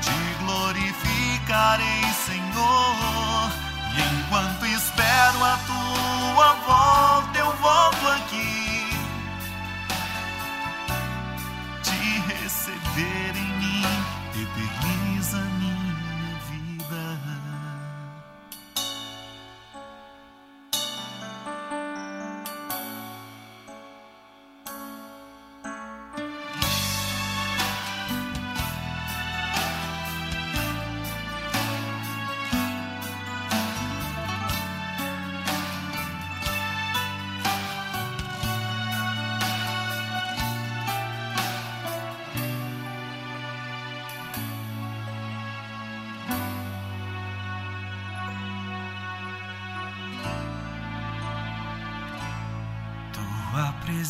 te 0.03 0.35
glorificarei, 0.39 2.05
Senhor. 2.27 3.51
E 3.97 4.03
enquanto 4.03 4.67
espero 4.67 5.43
a 5.43 5.59
tua 5.67 6.53
volta, 6.67 7.39
eu 7.39 7.51
volto 7.57 8.07
aqui. 8.07 8.91
Te 11.83 12.21
receber 12.29 13.35
em 13.35 13.50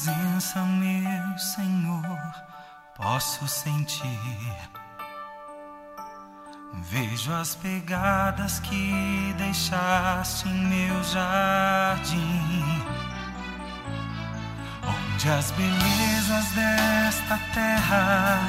presença, 0.01 0.61
meu 0.61 1.39
Senhor, 1.39 2.35
posso 2.97 3.47
sentir. 3.47 4.57
Vejo 6.73 7.31
as 7.35 7.55
pegadas 7.55 8.61
que 8.61 9.35
deixaste 9.37 10.49
em 10.49 10.65
meu 10.69 11.05
jardim, 11.05 12.83
onde 14.87 15.29
as 15.29 15.51
belezas 15.51 16.47
desta 16.53 17.39
terra 17.53 18.41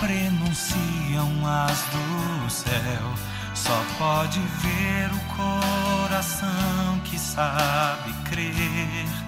prenunciam 0.00 1.46
as 1.46 1.78
do 1.92 2.50
céu. 2.50 3.14
Só 3.54 3.82
pode 3.98 4.40
ver 4.40 5.10
o 5.12 5.20
coração 5.36 7.00
que 7.04 7.18
sabe 7.18 8.12
crer. 8.30 9.25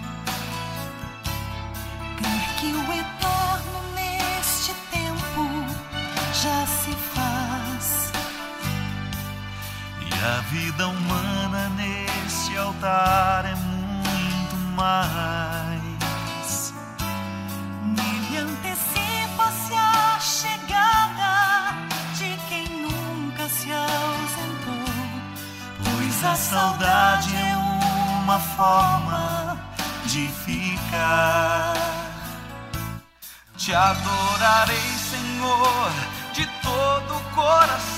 A 10.29 10.41
vida 10.43 10.87
humana 10.87 11.71
neste 11.71 12.57
altar 12.59 13.47
é 13.47 13.55
muito 13.55 14.57
mais. 14.77 16.75
Me 17.83 18.37
antecipa-se 18.37 19.75
a 19.75 20.19
chegada 20.21 21.75
de 22.19 22.37
quem 22.49 22.69
nunca 22.83 23.49
se 23.49 23.73
ausentou. 23.73 24.93
Pois 25.83 26.25
a 26.25 26.35
saudade 26.37 27.35
é 27.35 27.57
uma 28.23 28.39
forma 28.39 29.59
de 30.05 30.29
ficar. 30.29 31.75
Te 33.57 33.75
adorarei, 33.75 34.91
Senhor, 35.11 35.91
de 36.35 36.47
todo 36.63 37.17
o 37.17 37.21
coração. 37.35 37.98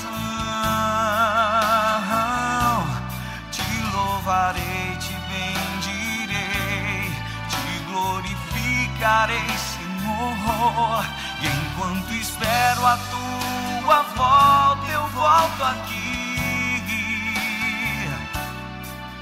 Louvarei, 4.21 4.97
te 4.99 5.13
bendirei, 5.29 7.11
te 7.49 7.83
glorificarei, 7.89 9.49
Senhor. 9.57 11.05
E 11.41 11.47
enquanto 11.47 12.13
espero 12.13 12.85
a 12.85 12.97
tua 12.97 14.03
volta, 14.15 14.91
eu 14.91 15.07
volto 15.07 15.63
aqui 15.63 16.21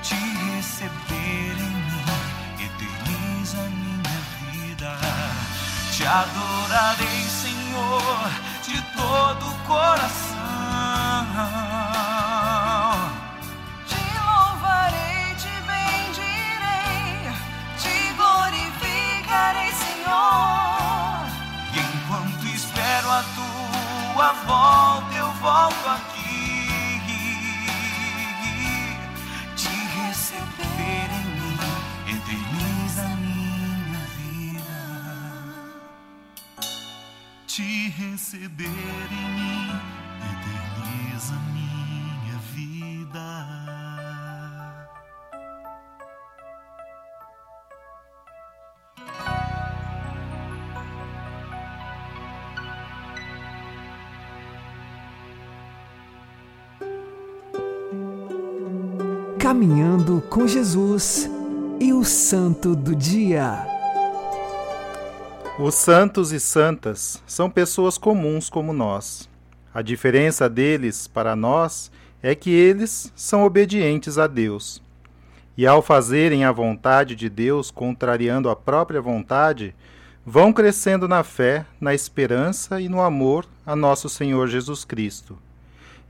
te 0.01 0.15
receber 0.15 1.55
em 1.57 1.75
mim, 1.87 2.03
eterniza 2.59 3.57
minha 3.69 4.19
vida. 4.51 4.97
Te 5.91 6.05
adorarei, 6.05 7.23
Senhor, 7.29 8.29
de 8.63 8.81
todo 8.97 9.47
o 9.47 9.53
coração. 9.67 10.28
Tua 24.19 24.33
volta, 24.33 25.15
eu 25.15 25.31
volto 25.35 25.87
aqui. 25.87 26.99
Te 29.55 29.69
receber 29.69 31.07
em 31.19 31.27
mim, 31.39 31.57
eterniza 32.17 33.07
minha 33.15 34.03
vida. 34.17 34.79
Te 37.47 37.69
receber 37.91 39.07
em 39.09 39.27
mim, 39.35 39.58
Caminhando 59.49 60.21
com 60.29 60.47
Jesus 60.47 61.27
e 61.79 61.91
o 61.91 62.03
Santo 62.03 62.75
do 62.75 62.95
Dia. 62.95 63.65
Os 65.57 65.73
santos 65.73 66.31
e 66.31 66.39
santas 66.39 67.19
são 67.25 67.49
pessoas 67.49 67.97
comuns 67.97 68.47
como 68.47 68.71
nós. 68.71 69.27
A 69.73 69.81
diferença 69.81 70.47
deles 70.47 71.07
para 71.07 71.35
nós 71.35 71.91
é 72.21 72.35
que 72.35 72.51
eles 72.51 73.11
são 73.15 73.43
obedientes 73.43 74.19
a 74.19 74.27
Deus. 74.27 74.83
E 75.57 75.65
ao 75.65 75.81
fazerem 75.81 76.45
a 76.45 76.51
vontade 76.51 77.15
de 77.15 77.27
Deus 77.27 77.71
contrariando 77.71 78.51
a 78.51 78.55
própria 78.55 79.01
vontade, 79.01 79.73
vão 80.23 80.53
crescendo 80.53 81.07
na 81.07 81.23
fé, 81.23 81.65
na 81.81 81.91
esperança 81.95 82.79
e 82.79 82.87
no 82.87 83.01
amor 83.01 83.47
a 83.65 83.75
nosso 83.75 84.09
Senhor 84.09 84.47
Jesus 84.47 84.85
Cristo. 84.85 85.39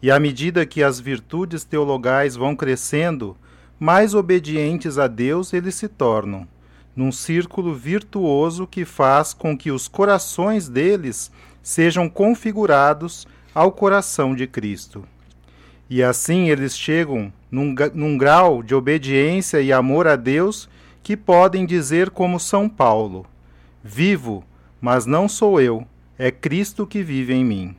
E 0.01 0.09
à 0.09 0.19
medida 0.19 0.65
que 0.65 0.81
as 0.81 0.99
virtudes 0.99 1.63
teologais 1.63 2.35
vão 2.35 2.55
crescendo, 2.55 3.35
mais 3.79 4.13
obedientes 4.13 4.97
a 4.97 5.07
Deus 5.07 5.53
eles 5.53 5.75
se 5.75 5.87
tornam, 5.87 6.47
num 6.95 7.11
círculo 7.11 7.73
virtuoso 7.73 8.65
que 8.65 8.85
faz 8.85 9.33
com 9.33 9.57
que 9.57 9.71
os 9.71 9.87
corações 9.87 10.69
deles 10.69 11.31
sejam 11.61 12.09
configurados 12.09 13.27
ao 13.53 13.71
coração 13.71 14.33
de 14.33 14.47
Cristo. 14.47 15.03
E 15.89 16.03
assim 16.03 16.49
eles 16.49 16.77
chegam 16.77 17.33
num, 17.51 17.75
num 17.93 18.17
grau 18.17 18.61
de 18.61 18.75
obediência 18.75 19.61
e 19.61 19.73
amor 19.73 20.07
a 20.07 20.15
Deus 20.15 20.69
que 21.01 21.17
podem 21.17 21.65
dizer, 21.65 22.09
como 22.09 22.39
São 22.39 22.69
Paulo: 22.69 23.25
Vivo, 23.83 24.43
mas 24.79 25.05
não 25.05 25.27
sou 25.27 25.59
eu, 25.59 25.85
é 26.17 26.29
Cristo 26.29 26.85
que 26.85 27.01
vive 27.01 27.33
em 27.33 27.43
mim. 27.43 27.75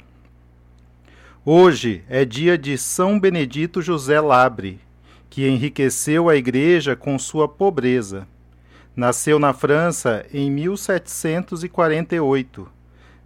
Hoje 1.43 2.05
é 2.07 2.23
dia 2.23 2.59
de 2.59 2.77
São 2.77 3.19
Benedito 3.19 3.81
José 3.81 4.21
Labre, 4.21 4.79
que 5.31 5.49
enriqueceu 5.49 6.29
a 6.29 6.37
Igreja 6.37 6.95
com 6.95 7.19
sua 7.19 7.49
pobreza. 7.49 8.29
Nasceu 8.95 9.39
na 9.39 9.55
França 9.55 10.27
em 10.35 10.51
1748. 10.51 12.69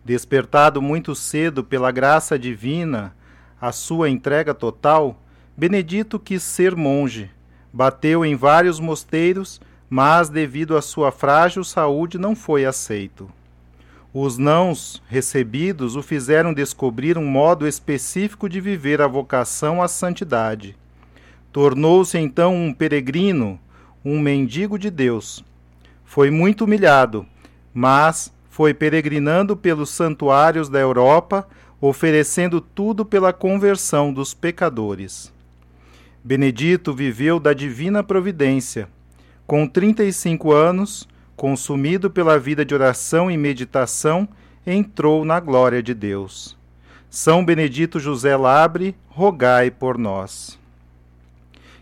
Despertado 0.05 0.81
muito 0.81 1.12
cedo 1.12 1.64
pela 1.64 1.90
graça 1.90 2.38
divina, 2.38 3.16
a 3.61 3.72
sua 3.72 4.09
entrega 4.09 4.55
total, 4.55 5.20
Benedito 5.57 6.20
quis 6.20 6.44
ser 6.44 6.77
monge. 6.77 7.29
Bateu 7.72 8.24
em 8.24 8.37
vários 8.37 8.79
mosteiros, 8.79 9.61
mas 9.90 10.29
devido 10.29 10.77
à 10.77 10.83
sua 10.83 11.11
frágil 11.11 11.64
saúde 11.64 12.16
não 12.16 12.37
foi 12.37 12.64
aceito. 12.64 13.29
Os 14.16 14.38
nãos 14.38 15.03
recebidos 15.09 15.96
o 15.96 16.03
fizeram 16.03 16.55
descobrir 16.55 17.18
um 17.18 17.27
modo 17.27 17.66
específico 17.66 18.48
de 18.48 18.61
viver 18.61 19.00
a 19.00 19.09
vocação 19.09 19.83
à 19.83 19.88
santidade. 19.88 20.77
Tornou-se 21.50 22.16
então 22.16 22.55
um 22.55 22.72
peregrino, 22.72 23.59
um 24.05 24.20
mendigo 24.20 24.79
de 24.79 24.88
Deus. 24.88 25.44
Foi 26.05 26.31
muito 26.31 26.62
humilhado, 26.62 27.27
mas 27.74 28.33
foi 28.48 28.72
peregrinando 28.72 29.57
pelos 29.57 29.90
santuários 29.90 30.68
da 30.68 30.79
Europa, 30.79 31.48
oferecendo 31.81 32.61
tudo 32.61 33.05
pela 33.05 33.33
conversão 33.33 34.12
dos 34.12 34.33
pecadores. 34.33 35.33
Benedito 36.22 36.94
viveu 36.94 37.40
da 37.40 37.53
divina 37.53 38.00
providência. 38.05 38.88
Com 39.44 39.66
35 39.66 40.53
anos, 40.53 41.09
consumido 41.37 42.11
pela 42.11 42.38
vida 42.38 42.64
de 42.64 42.75
oração 42.75 43.31
e 43.31 43.37
meditação, 43.37 44.29
entrou 44.66 45.25
na 45.25 45.40
glória 45.40 45.83
de 45.83 45.94
Deus. 45.94 46.57
São 47.11 47.44
Benedito 47.44 48.01
José 48.01 48.37
Labre, 48.37 48.97
rogai 49.09 49.70
por 49.70 49.97
nós. 49.97 50.59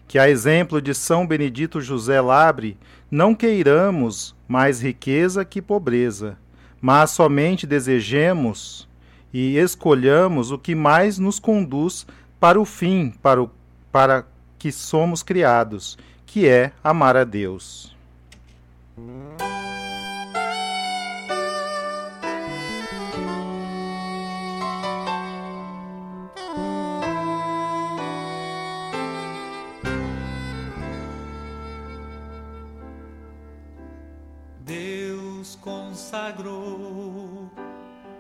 Que 0.06 0.18
a 0.18 0.28
exemplo 0.28 0.80
de 0.80 0.94
São 0.94 1.26
Benedito 1.26 1.80
José 1.80 2.20
Labre, 2.20 2.76
não 3.10 3.34
queiramos 3.34 4.34
mais 4.46 4.82
riqueza 4.82 5.44
que 5.44 5.62
pobreza, 5.62 6.36
mas 6.80 7.10
somente 7.10 7.66
desejemos 7.66 8.88
e 9.32 9.56
escolhamos 9.56 10.50
o 10.50 10.58
que 10.58 10.74
mais 10.74 11.18
nos 11.18 11.38
conduz 11.38 12.06
para 12.38 12.60
o 12.60 12.64
fim 12.64 13.14
para, 13.22 13.42
o, 13.42 13.50
para 13.90 14.26
que 14.58 14.70
somos 14.70 15.22
criados, 15.22 15.96
que 16.26 16.46
é 16.46 16.72
amar 16.82 17.16
a 17.16 17.24
Deus. 17.24 17.96
Consagrou 36.32 37.50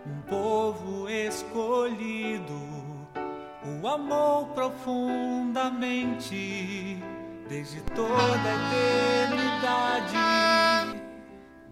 um 0.06 0.20
povo 0.28 1.08
escolhido, 1.08 2.60
o 3.82 3.88
amor 3.88 4.48
profundamente 4.48 7.02
desde 7.48 7.80
toda 7.94 8.12
a 8.12 9.30
eternidade 9.30 10.12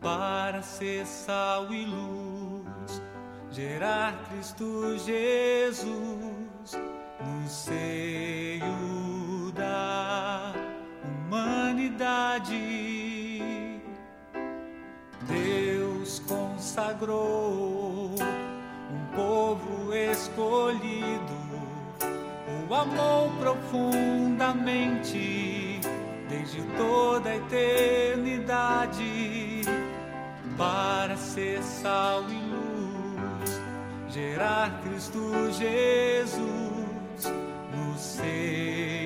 para 0.01 0.63
ser 0.63 1.05
sal 1.07 1.71
e 1.73 1.85
luz, 1.85 3.03
gerar 3.51 4.15
Cristo 4.29 4.97
Jesus 4.99 6.81
no 7.21 7.47
seio 7.49 8.40
consagrou 16.71 18.11
um 18.93 19.07
povo 19.17 19.93
escolhido, 19.93 21.41
o 22.69 22.75
amor 22.75 23.33
profundamente 23.41 25.81
desde 26.29 26.63
toda 26.77 27.31
a 27.31 27.37
eternidade 27.37 29.63
para 30.57 31.17
ser 31.17 31.61
sal 31.61 32.23
e 32.31 32.35
luz, 32.35 33.61
gerar 34.11 34.81
Cristo 34.83 35.51
Jesus 35.51 37.33
no 37.75 37.99
seio 37.99 39.00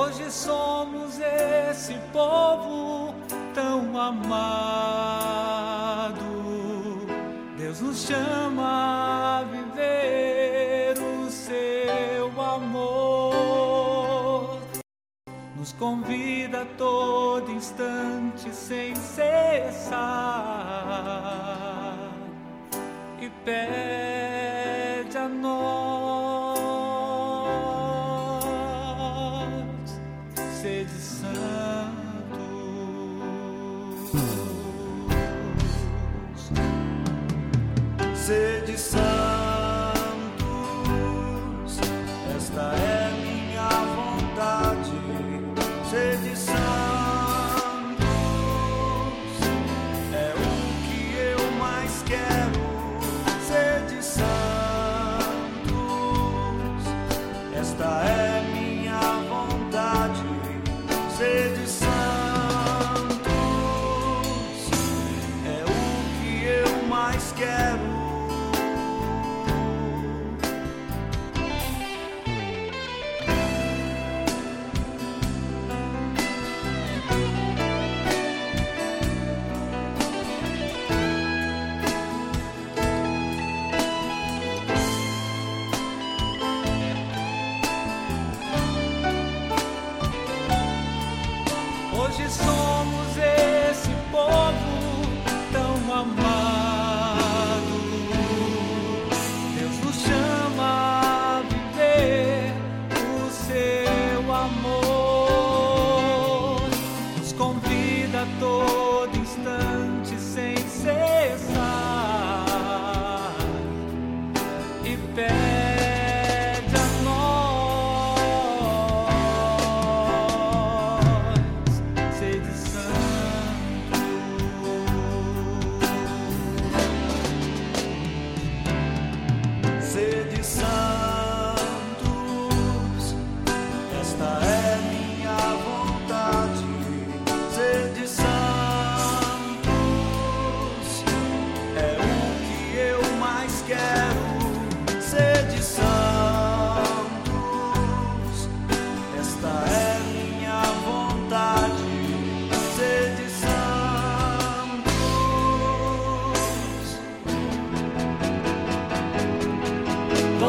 Hoje 0.00 0.30
somos 0.30 1.18
esse 1.18 1.94
povo 2.12 3.12
tão 3.52 4.00
amado. 4.00 4.22
Deus 7.58 7.80
nos 7.80 8.06
chama 8.06 9.40
a 9.40 9.42
viver 9.42 10.94
o 11.00 11.28
seu 11.28 12.28
amor. 12.40 13.80
Nos 15.56 15.72
convida 15.72 16.62
a 16.62 16.66
todo 16.76 17.50
instante 17.50 18.54
sem 18.54 18.94
cessar 18.94 19.98
e 23.20 23.28
pede 23.44 24.57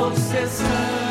Vou 0.10 1.09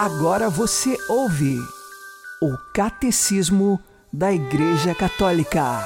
Agora 0.00 0.48
você 0.48 0.96
ouve 1.08 1.58
o 2.40 2.56
Catecismo 2.72 3.80
da 4.12 4.32
Igreja 4.32 4.94
Católica. 4.94 5.80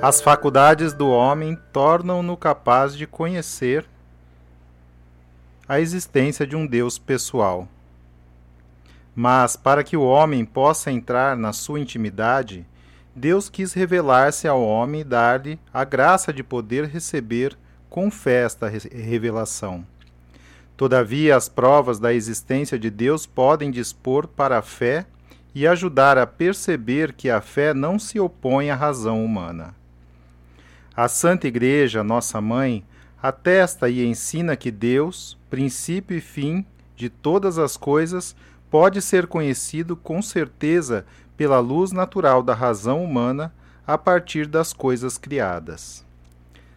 As 0.00 0.20
faculdades 0.20 0.92
do 0.92 1.08
homem 1.08 1.58
tornam-no 1.72 2.36
capaz 2.36 2.96
de 2.96 3.08
conhecer 3.08 3.84
a 5.68 5.80
existência 5.80 6.46
de 6.46 6.54
um 6.54 6.64
Deus 6.64 6.96
pessoal. 6.96 7.66
Mas, 9.12 9.56
para 9.56 9.82
que 9.82 9.96
o 9.96 10.04
homem 10.04 10.44
possa 10.44 10.92
entrar 10.92 11.36
na 11.36 11.52
sua 11.52 11.80
intimidade, 11.80 12.64
Deus 13.16 13.48
quis 13.48 13.72
revelar-se 13.72 14.46
ao 14.46 14.62
homem 14.62 15.00
e 15.00 15.04
dar-lhe 15.04 15.58
a 15.74 15.82
graça 15.82 16.32
de 16.32 16.44
poder 16.44 16.84
receber 16.84 17.58
com 17.90 18.12
fé 18.12 18.44
esta 18.44 18.68
re- 18.68 18.88
revelação. 18.92 19.84
Todavia, 20.76 21.34
as 21.36 21.48
provas 21.48 21.98
da 21.98 22.12
existência 22.12 22.78
de 22.78 22.90
Deus 22.90 23.24
podem 23.24 23.70
dispor 23.70 24.28
para 24.28 24.58
a 24.58 24.62
fé 24.62 25.06
e 25.54 25.66
ajudar 25.66 26.18
a 26.18 26.26
perceber 26.26 27.14
que 27.14 27.30
a 27.30 27.40
fé 27.40 27.72
não 27.72 27.98
se 27.98 28.20
opõe 28.20 28.70
à 28.70 28.74
razão 28.74 29.24
humana. 29.24 29.74
A 30.94 31.08
Santa 31.08 31.48
Igreja, 31.48 32.04
nossa 32.04 32.40
mãe, 32.40 32.84
atesta 33.22 33.88
e 33.88 34.04
ensina 34.04 34.54
que 34.54 34.70
Deus, 34.70 35.38
princípio 35.48 36.16
e 36.16 36.20
fim 36.20 36.64
de 36.94 37.08
todas 37.08 37.58
as 37.58 37.76
coisas, 37.76 38.36
pode 38.70 39.00
ser 39.00 39.26
conhecido 39.26 39.96
com 39.96 40.20
certeza 40.20 41.06
pela 41.36 41.58
luz 41.58 41.90
natural 41.90 42.42
da 42.42 42.54
razão 42.54 43.02
humana 43.02 43.52
a 43.86 43.96
partir 43.96 44.46
das 44.46 44.72
coisas 44.72 45.16
criadas. 45.16 46.05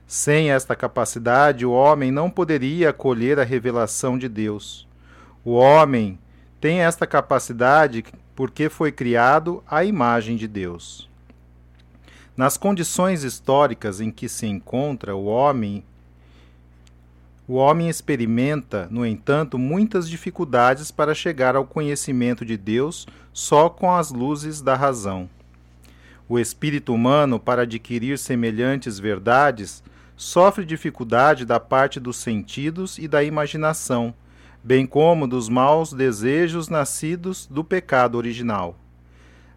Sem 0.10 0.50
esta 0.50 0.76
capacidade, 0.76 1.68
o 1.68 1.72
homem 1.72 2.12
não 2.12 2.32
poderia 2.32 2.90
acolher 2.90 3.40
a 3.40 3.44
revelação 3.44 4.18
de 4.18 4.28
Deus. 4.28 4.88
O 5.46 5.52
homem 5.52 6.18
tem 6.60 6.80
esta 6.80 7.06
capacidade 7.06 8.04
porque 8.36 8.70
foi 8.70 8.92
criado 8.92 9.64
à 9.68 9.86
imagem 9.86 10.36
de 10.36 10.48
Deus. 10.48 11.08
Nas 12.36 12.58
condições 12.58 13.24
históricas 13.24 14.02
em 14.02 14.10
que 14.10 14.28
se 14.28 14.48
encontra 14.48 15.16
o 15.16 15.26
homem, 15.26 15.84
o 17.48 17.54
homem 17.54 17.88
experimenta, 17.88 18.88
no 18.90 19.06
entanto, 19.06 19.60
muitas 19.60 20.10
dificuldades 20.10 20.90
para 20.90 21.14
chegar 21.14 21.56
ao 21.56 21.68
conhecimento 21.68 22.44
de 22.44 22.58
Deus 22.58 23.06
só 23.32 23.70
com 23.70 23.94
as 23.94 24.10
luzes 24.10 24.60
da 24.60 24.74
razão. 24.74 25.30
O 26.28 26.40
espírito 26.40 26.96
humano, 26.96 27.40
para 27.40 27.62
adquirir 27.62 28.18
semelhantes 28.18 28.98
verdades, 28.98 29.84
sofre 30.20 30.66
dificuldade 30.66 31.46
da 31.46 31.62
parte 31.62 31.98
dos 31.98 32.18
sentidos 32.18 32.98
e 32.98 33.08
da 33.08 33.24
imaginação, 33.24 34.14
bem 34.62 34.86
como 34.86 35.26
dos 35.26 35.48
maus 35.48 35.94
desejos 35.94 36.68
nascidos 36.68 37.48
do 37.48 37.64
pecado 37.64 38.18
original. 38.18 38.78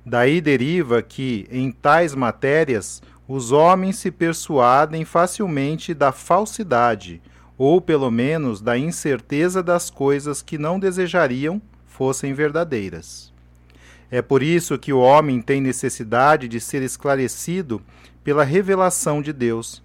Daí 0.06 0.40
deriva 0.40 1.02
que, 1.02 1.48
em 1.50 1.72
tais 1.72 2.14
matérias, 2.14 3.02
os 3.26 3.50
homens 3.50 3.96
se 3.96 4.12
persuadem 4.12 5.04
facilmente 5.04 5.92
da 5.92 6.12
falsidade, 6.12 7.20
ou 7.58 7.80
pelo 7.80 8.08
menos 8.08 8.60
da 8.60 8.78
incerteza 8.78 9.64
das 9.64 9.90
coisas 9.90 10.42
que 10.42 10.58
não 10.58 10.78
desejariam 10.78 11.60
fossem 11.88 12.34
verdadeiras. 12.34 13.32
É 14.08 14.22
por 14.22 14.44
isso 14.44 14.78
que 14.78 14.92
o 14.92 15.00
homem 15.00 15.42
tem 15.42 15.60
necessidade 15.60 16.46
de 16.46 16.60
ser 16.60 16.82
esclarecido 16.82 17.82
pela 18.22 18.44
revelação 18.44 19.20
de 19.20 19.32
Deus, 19.32 19.82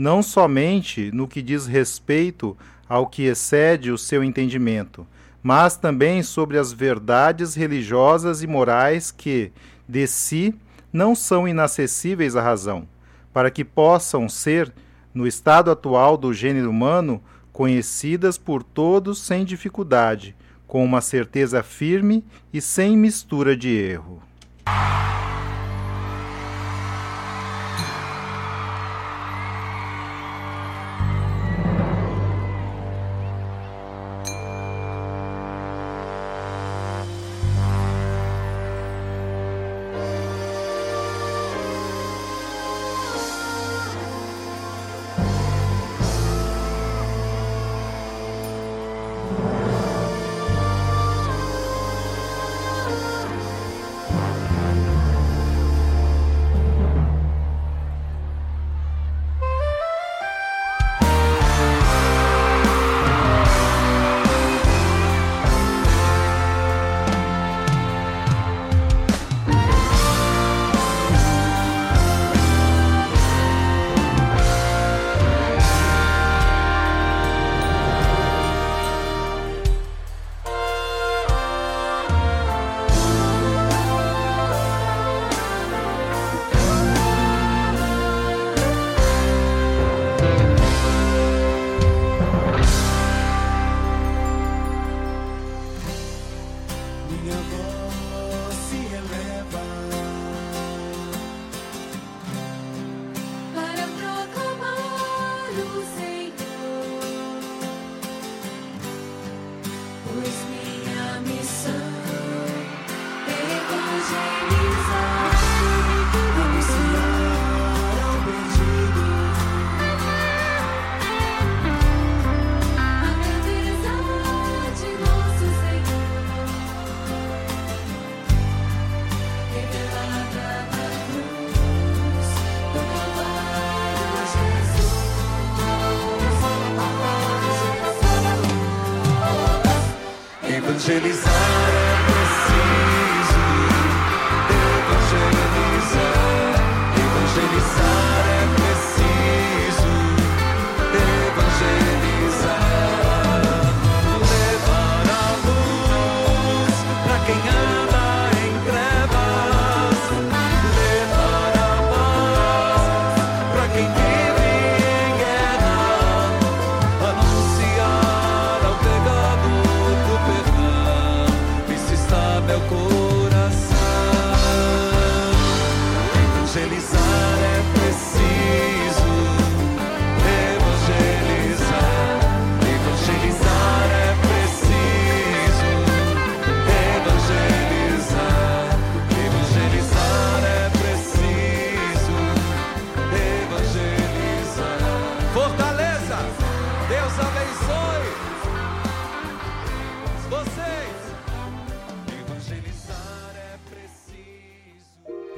não 0.00 0.22
somente 0.22 1.10
no 1.12 1.28
que 1.28 1.42
diz 1.42 1.66
respeito 1.66 2.56
ao 2.88 3.06
que 3.06 3.24
excede 3.24 3.90
o 3.90 3.98
seu 3.98 4.24
entendimento, 4.24 5.06
mas 5.42 5.76
também 5.76 6.22
sobre 6.22 6.56
as 6.56 6.72
verdades 6.72 7.54
religiosas 7.54 8.42
e 8.42 8.46
morais 8.46 9.10
que, 9.10 9.52
de 9.86 10.06
si, 10.06 10.54
não 10.90 11.14
são 11.14 11.46
inacessíveis 11.46 12.34
à 12.34 12.40
razão, 12.40 12.88
para 13.30 13.50
que 13.50 13.62
possam 13.62 14.26
ser, 14.26 14.72
no 15.12 15.26
estado 15.26 15.70
atual 15.70 16.16
do 16.16 16.32
gênero 16.32 16.70
humano, 16.70 17.22
conhecidas 17.52 18.38
por 18.38 18.62
todos 18.62 19.20
sem 19.20 19.44
dificuldade, 19.44 20.34
com 20.66 20.82
uma 20.82 21.02
certeza 21.02 21.62
firme 21.62 22.24
e 22.54 22.62
sem 22.62 22.96
mistura 22.96 23.54
de 23.54 23.68
erro. 23.68 24.22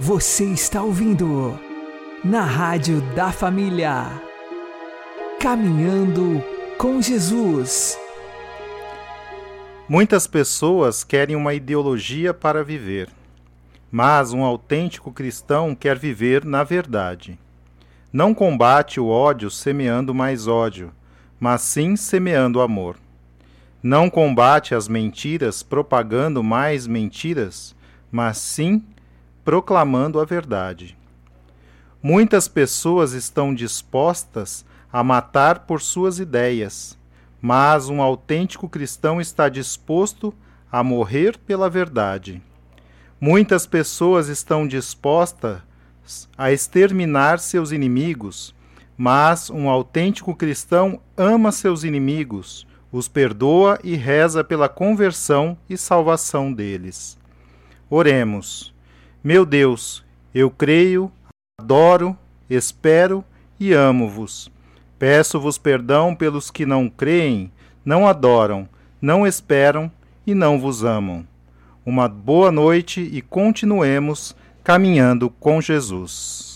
Você 0.04 0.46
está 0.46 0.82
ouvindo 0.82 1.56
na 2.24 2.42
Rádio 2.42 3.00
da 3.14 3.30
Família. 3.30 4.10
Caminhando 5.38 6.42
com 6.76 7.00
Jesus. 7.00 7.96
Muitas 9.88 10.26
pessoas 10.26 11.04
querem 11.04 11.36
uma 11.36 11.54
ideologia 11.54 12.34
para 12.34 12.64
viver, 12.64 13.10
mas 13.92 14.32
um 14.32 14.42
autêntico 14.42 15.12
cristão 15.12 15.72
quer 15.72 15.96
viver 15.96 16.44
na 16.44 16.64
verdade. 16.64 17.38
Não 18.12 18.34
combate 18.34 18.98
o 18.98 19.06
ódio 19.06 19.52
semeando 19.52 20.12
mais 20.12 20.48
ódio, 20.48 20.92
mas 21.38 21.62
sim 21.62 21.94
semeando 21.94 22.60
amor. 22.60 22.96
Não 23.80 24.10
combate 24.10 24.74
as 24.74 24.88
mentiras 24.88 25.62
propagando 25.62 26.42
mais 26.42 26.88
mentiras, 26.88 27.72
mas 28.10 28.38
sim 28.38 28.82
proclamando 29.44 30.20
a 30.20 30.24
verdade. 30.24 30.96
Muitas 32.02 32.48
pessoas 32.48 33.12
estão 33.12 33.54
dispostas 33.54 34.64
a 34.92 35.02
matar 35.04 35.60
por 35.60 35.80
suas 35.80 36.18
ideias, 36.18 36.98
mas 37.40 37.88
um 37.88 38.02
autêntico 38.02 38.68
cristão 38.68 39.20
está 39.20 39.48
disposto 39.48 40.34
a 40.70 40.82
morrer 40.82 41.38
pela 41.38 41.70
verdade. 41.70 42.42
Muitas 43.20 43.66
pessoas 43.66 44.28
estão 44.28 44.66
dispostas 44.66 45.60
a 46.36 46.50
exterminar 46.50 47.38
seus 47.38 47.70
inimigos, 47.70 48.54
mas 48.96 49.48
um 49.48 49.68
autêntico 49.68 50.34
cristão 50.34 51.00
ama 51.16 51.52
seus 51.52 51.84
inimigos, 51.84 52.66
os 52.90 53.08
perdoa 53.08 53.78
e 53.82 53.94
reza 53.94 54.42
pela 54.42 54.68
conversão 54.68 55.56
e 55.68 55.76
salvação 55.76 56.52
deles. 56.52 57.16
Oremos. 57.88 58.71
Meu 59.24 59.46
Deus, 59.46 60.04
eu 60.34 60.50
creio, 60.50 61.08
adoro, 61.60 62.18
espero 62.50 63.24
e 63.58 63.72
amo-vos. 63.72 64.50
Peço-vos 64.98 65.56
perdão 65.58 66.12
pelos 66.12 66.50
que 66.50 66.66
não 66.66 66.88
creem, 66.88 67.52
não 67.84 68.08
adoram, 68.08 68.68
não 69.00 69.24
esperam 69.24 69.88
e 70.26 70.34
não 70.34 70.58
vos 70.58 70.82
amam. 70.82 71.24
Uma 71.86 72.08
boa 72.08 72.50
noite 72.50 73.00
e 73.00 73.22
continuemos 73.22 74.34
caminhando 74.64 75.30
com 75.30 75.60
Jesus. 75.60 76.51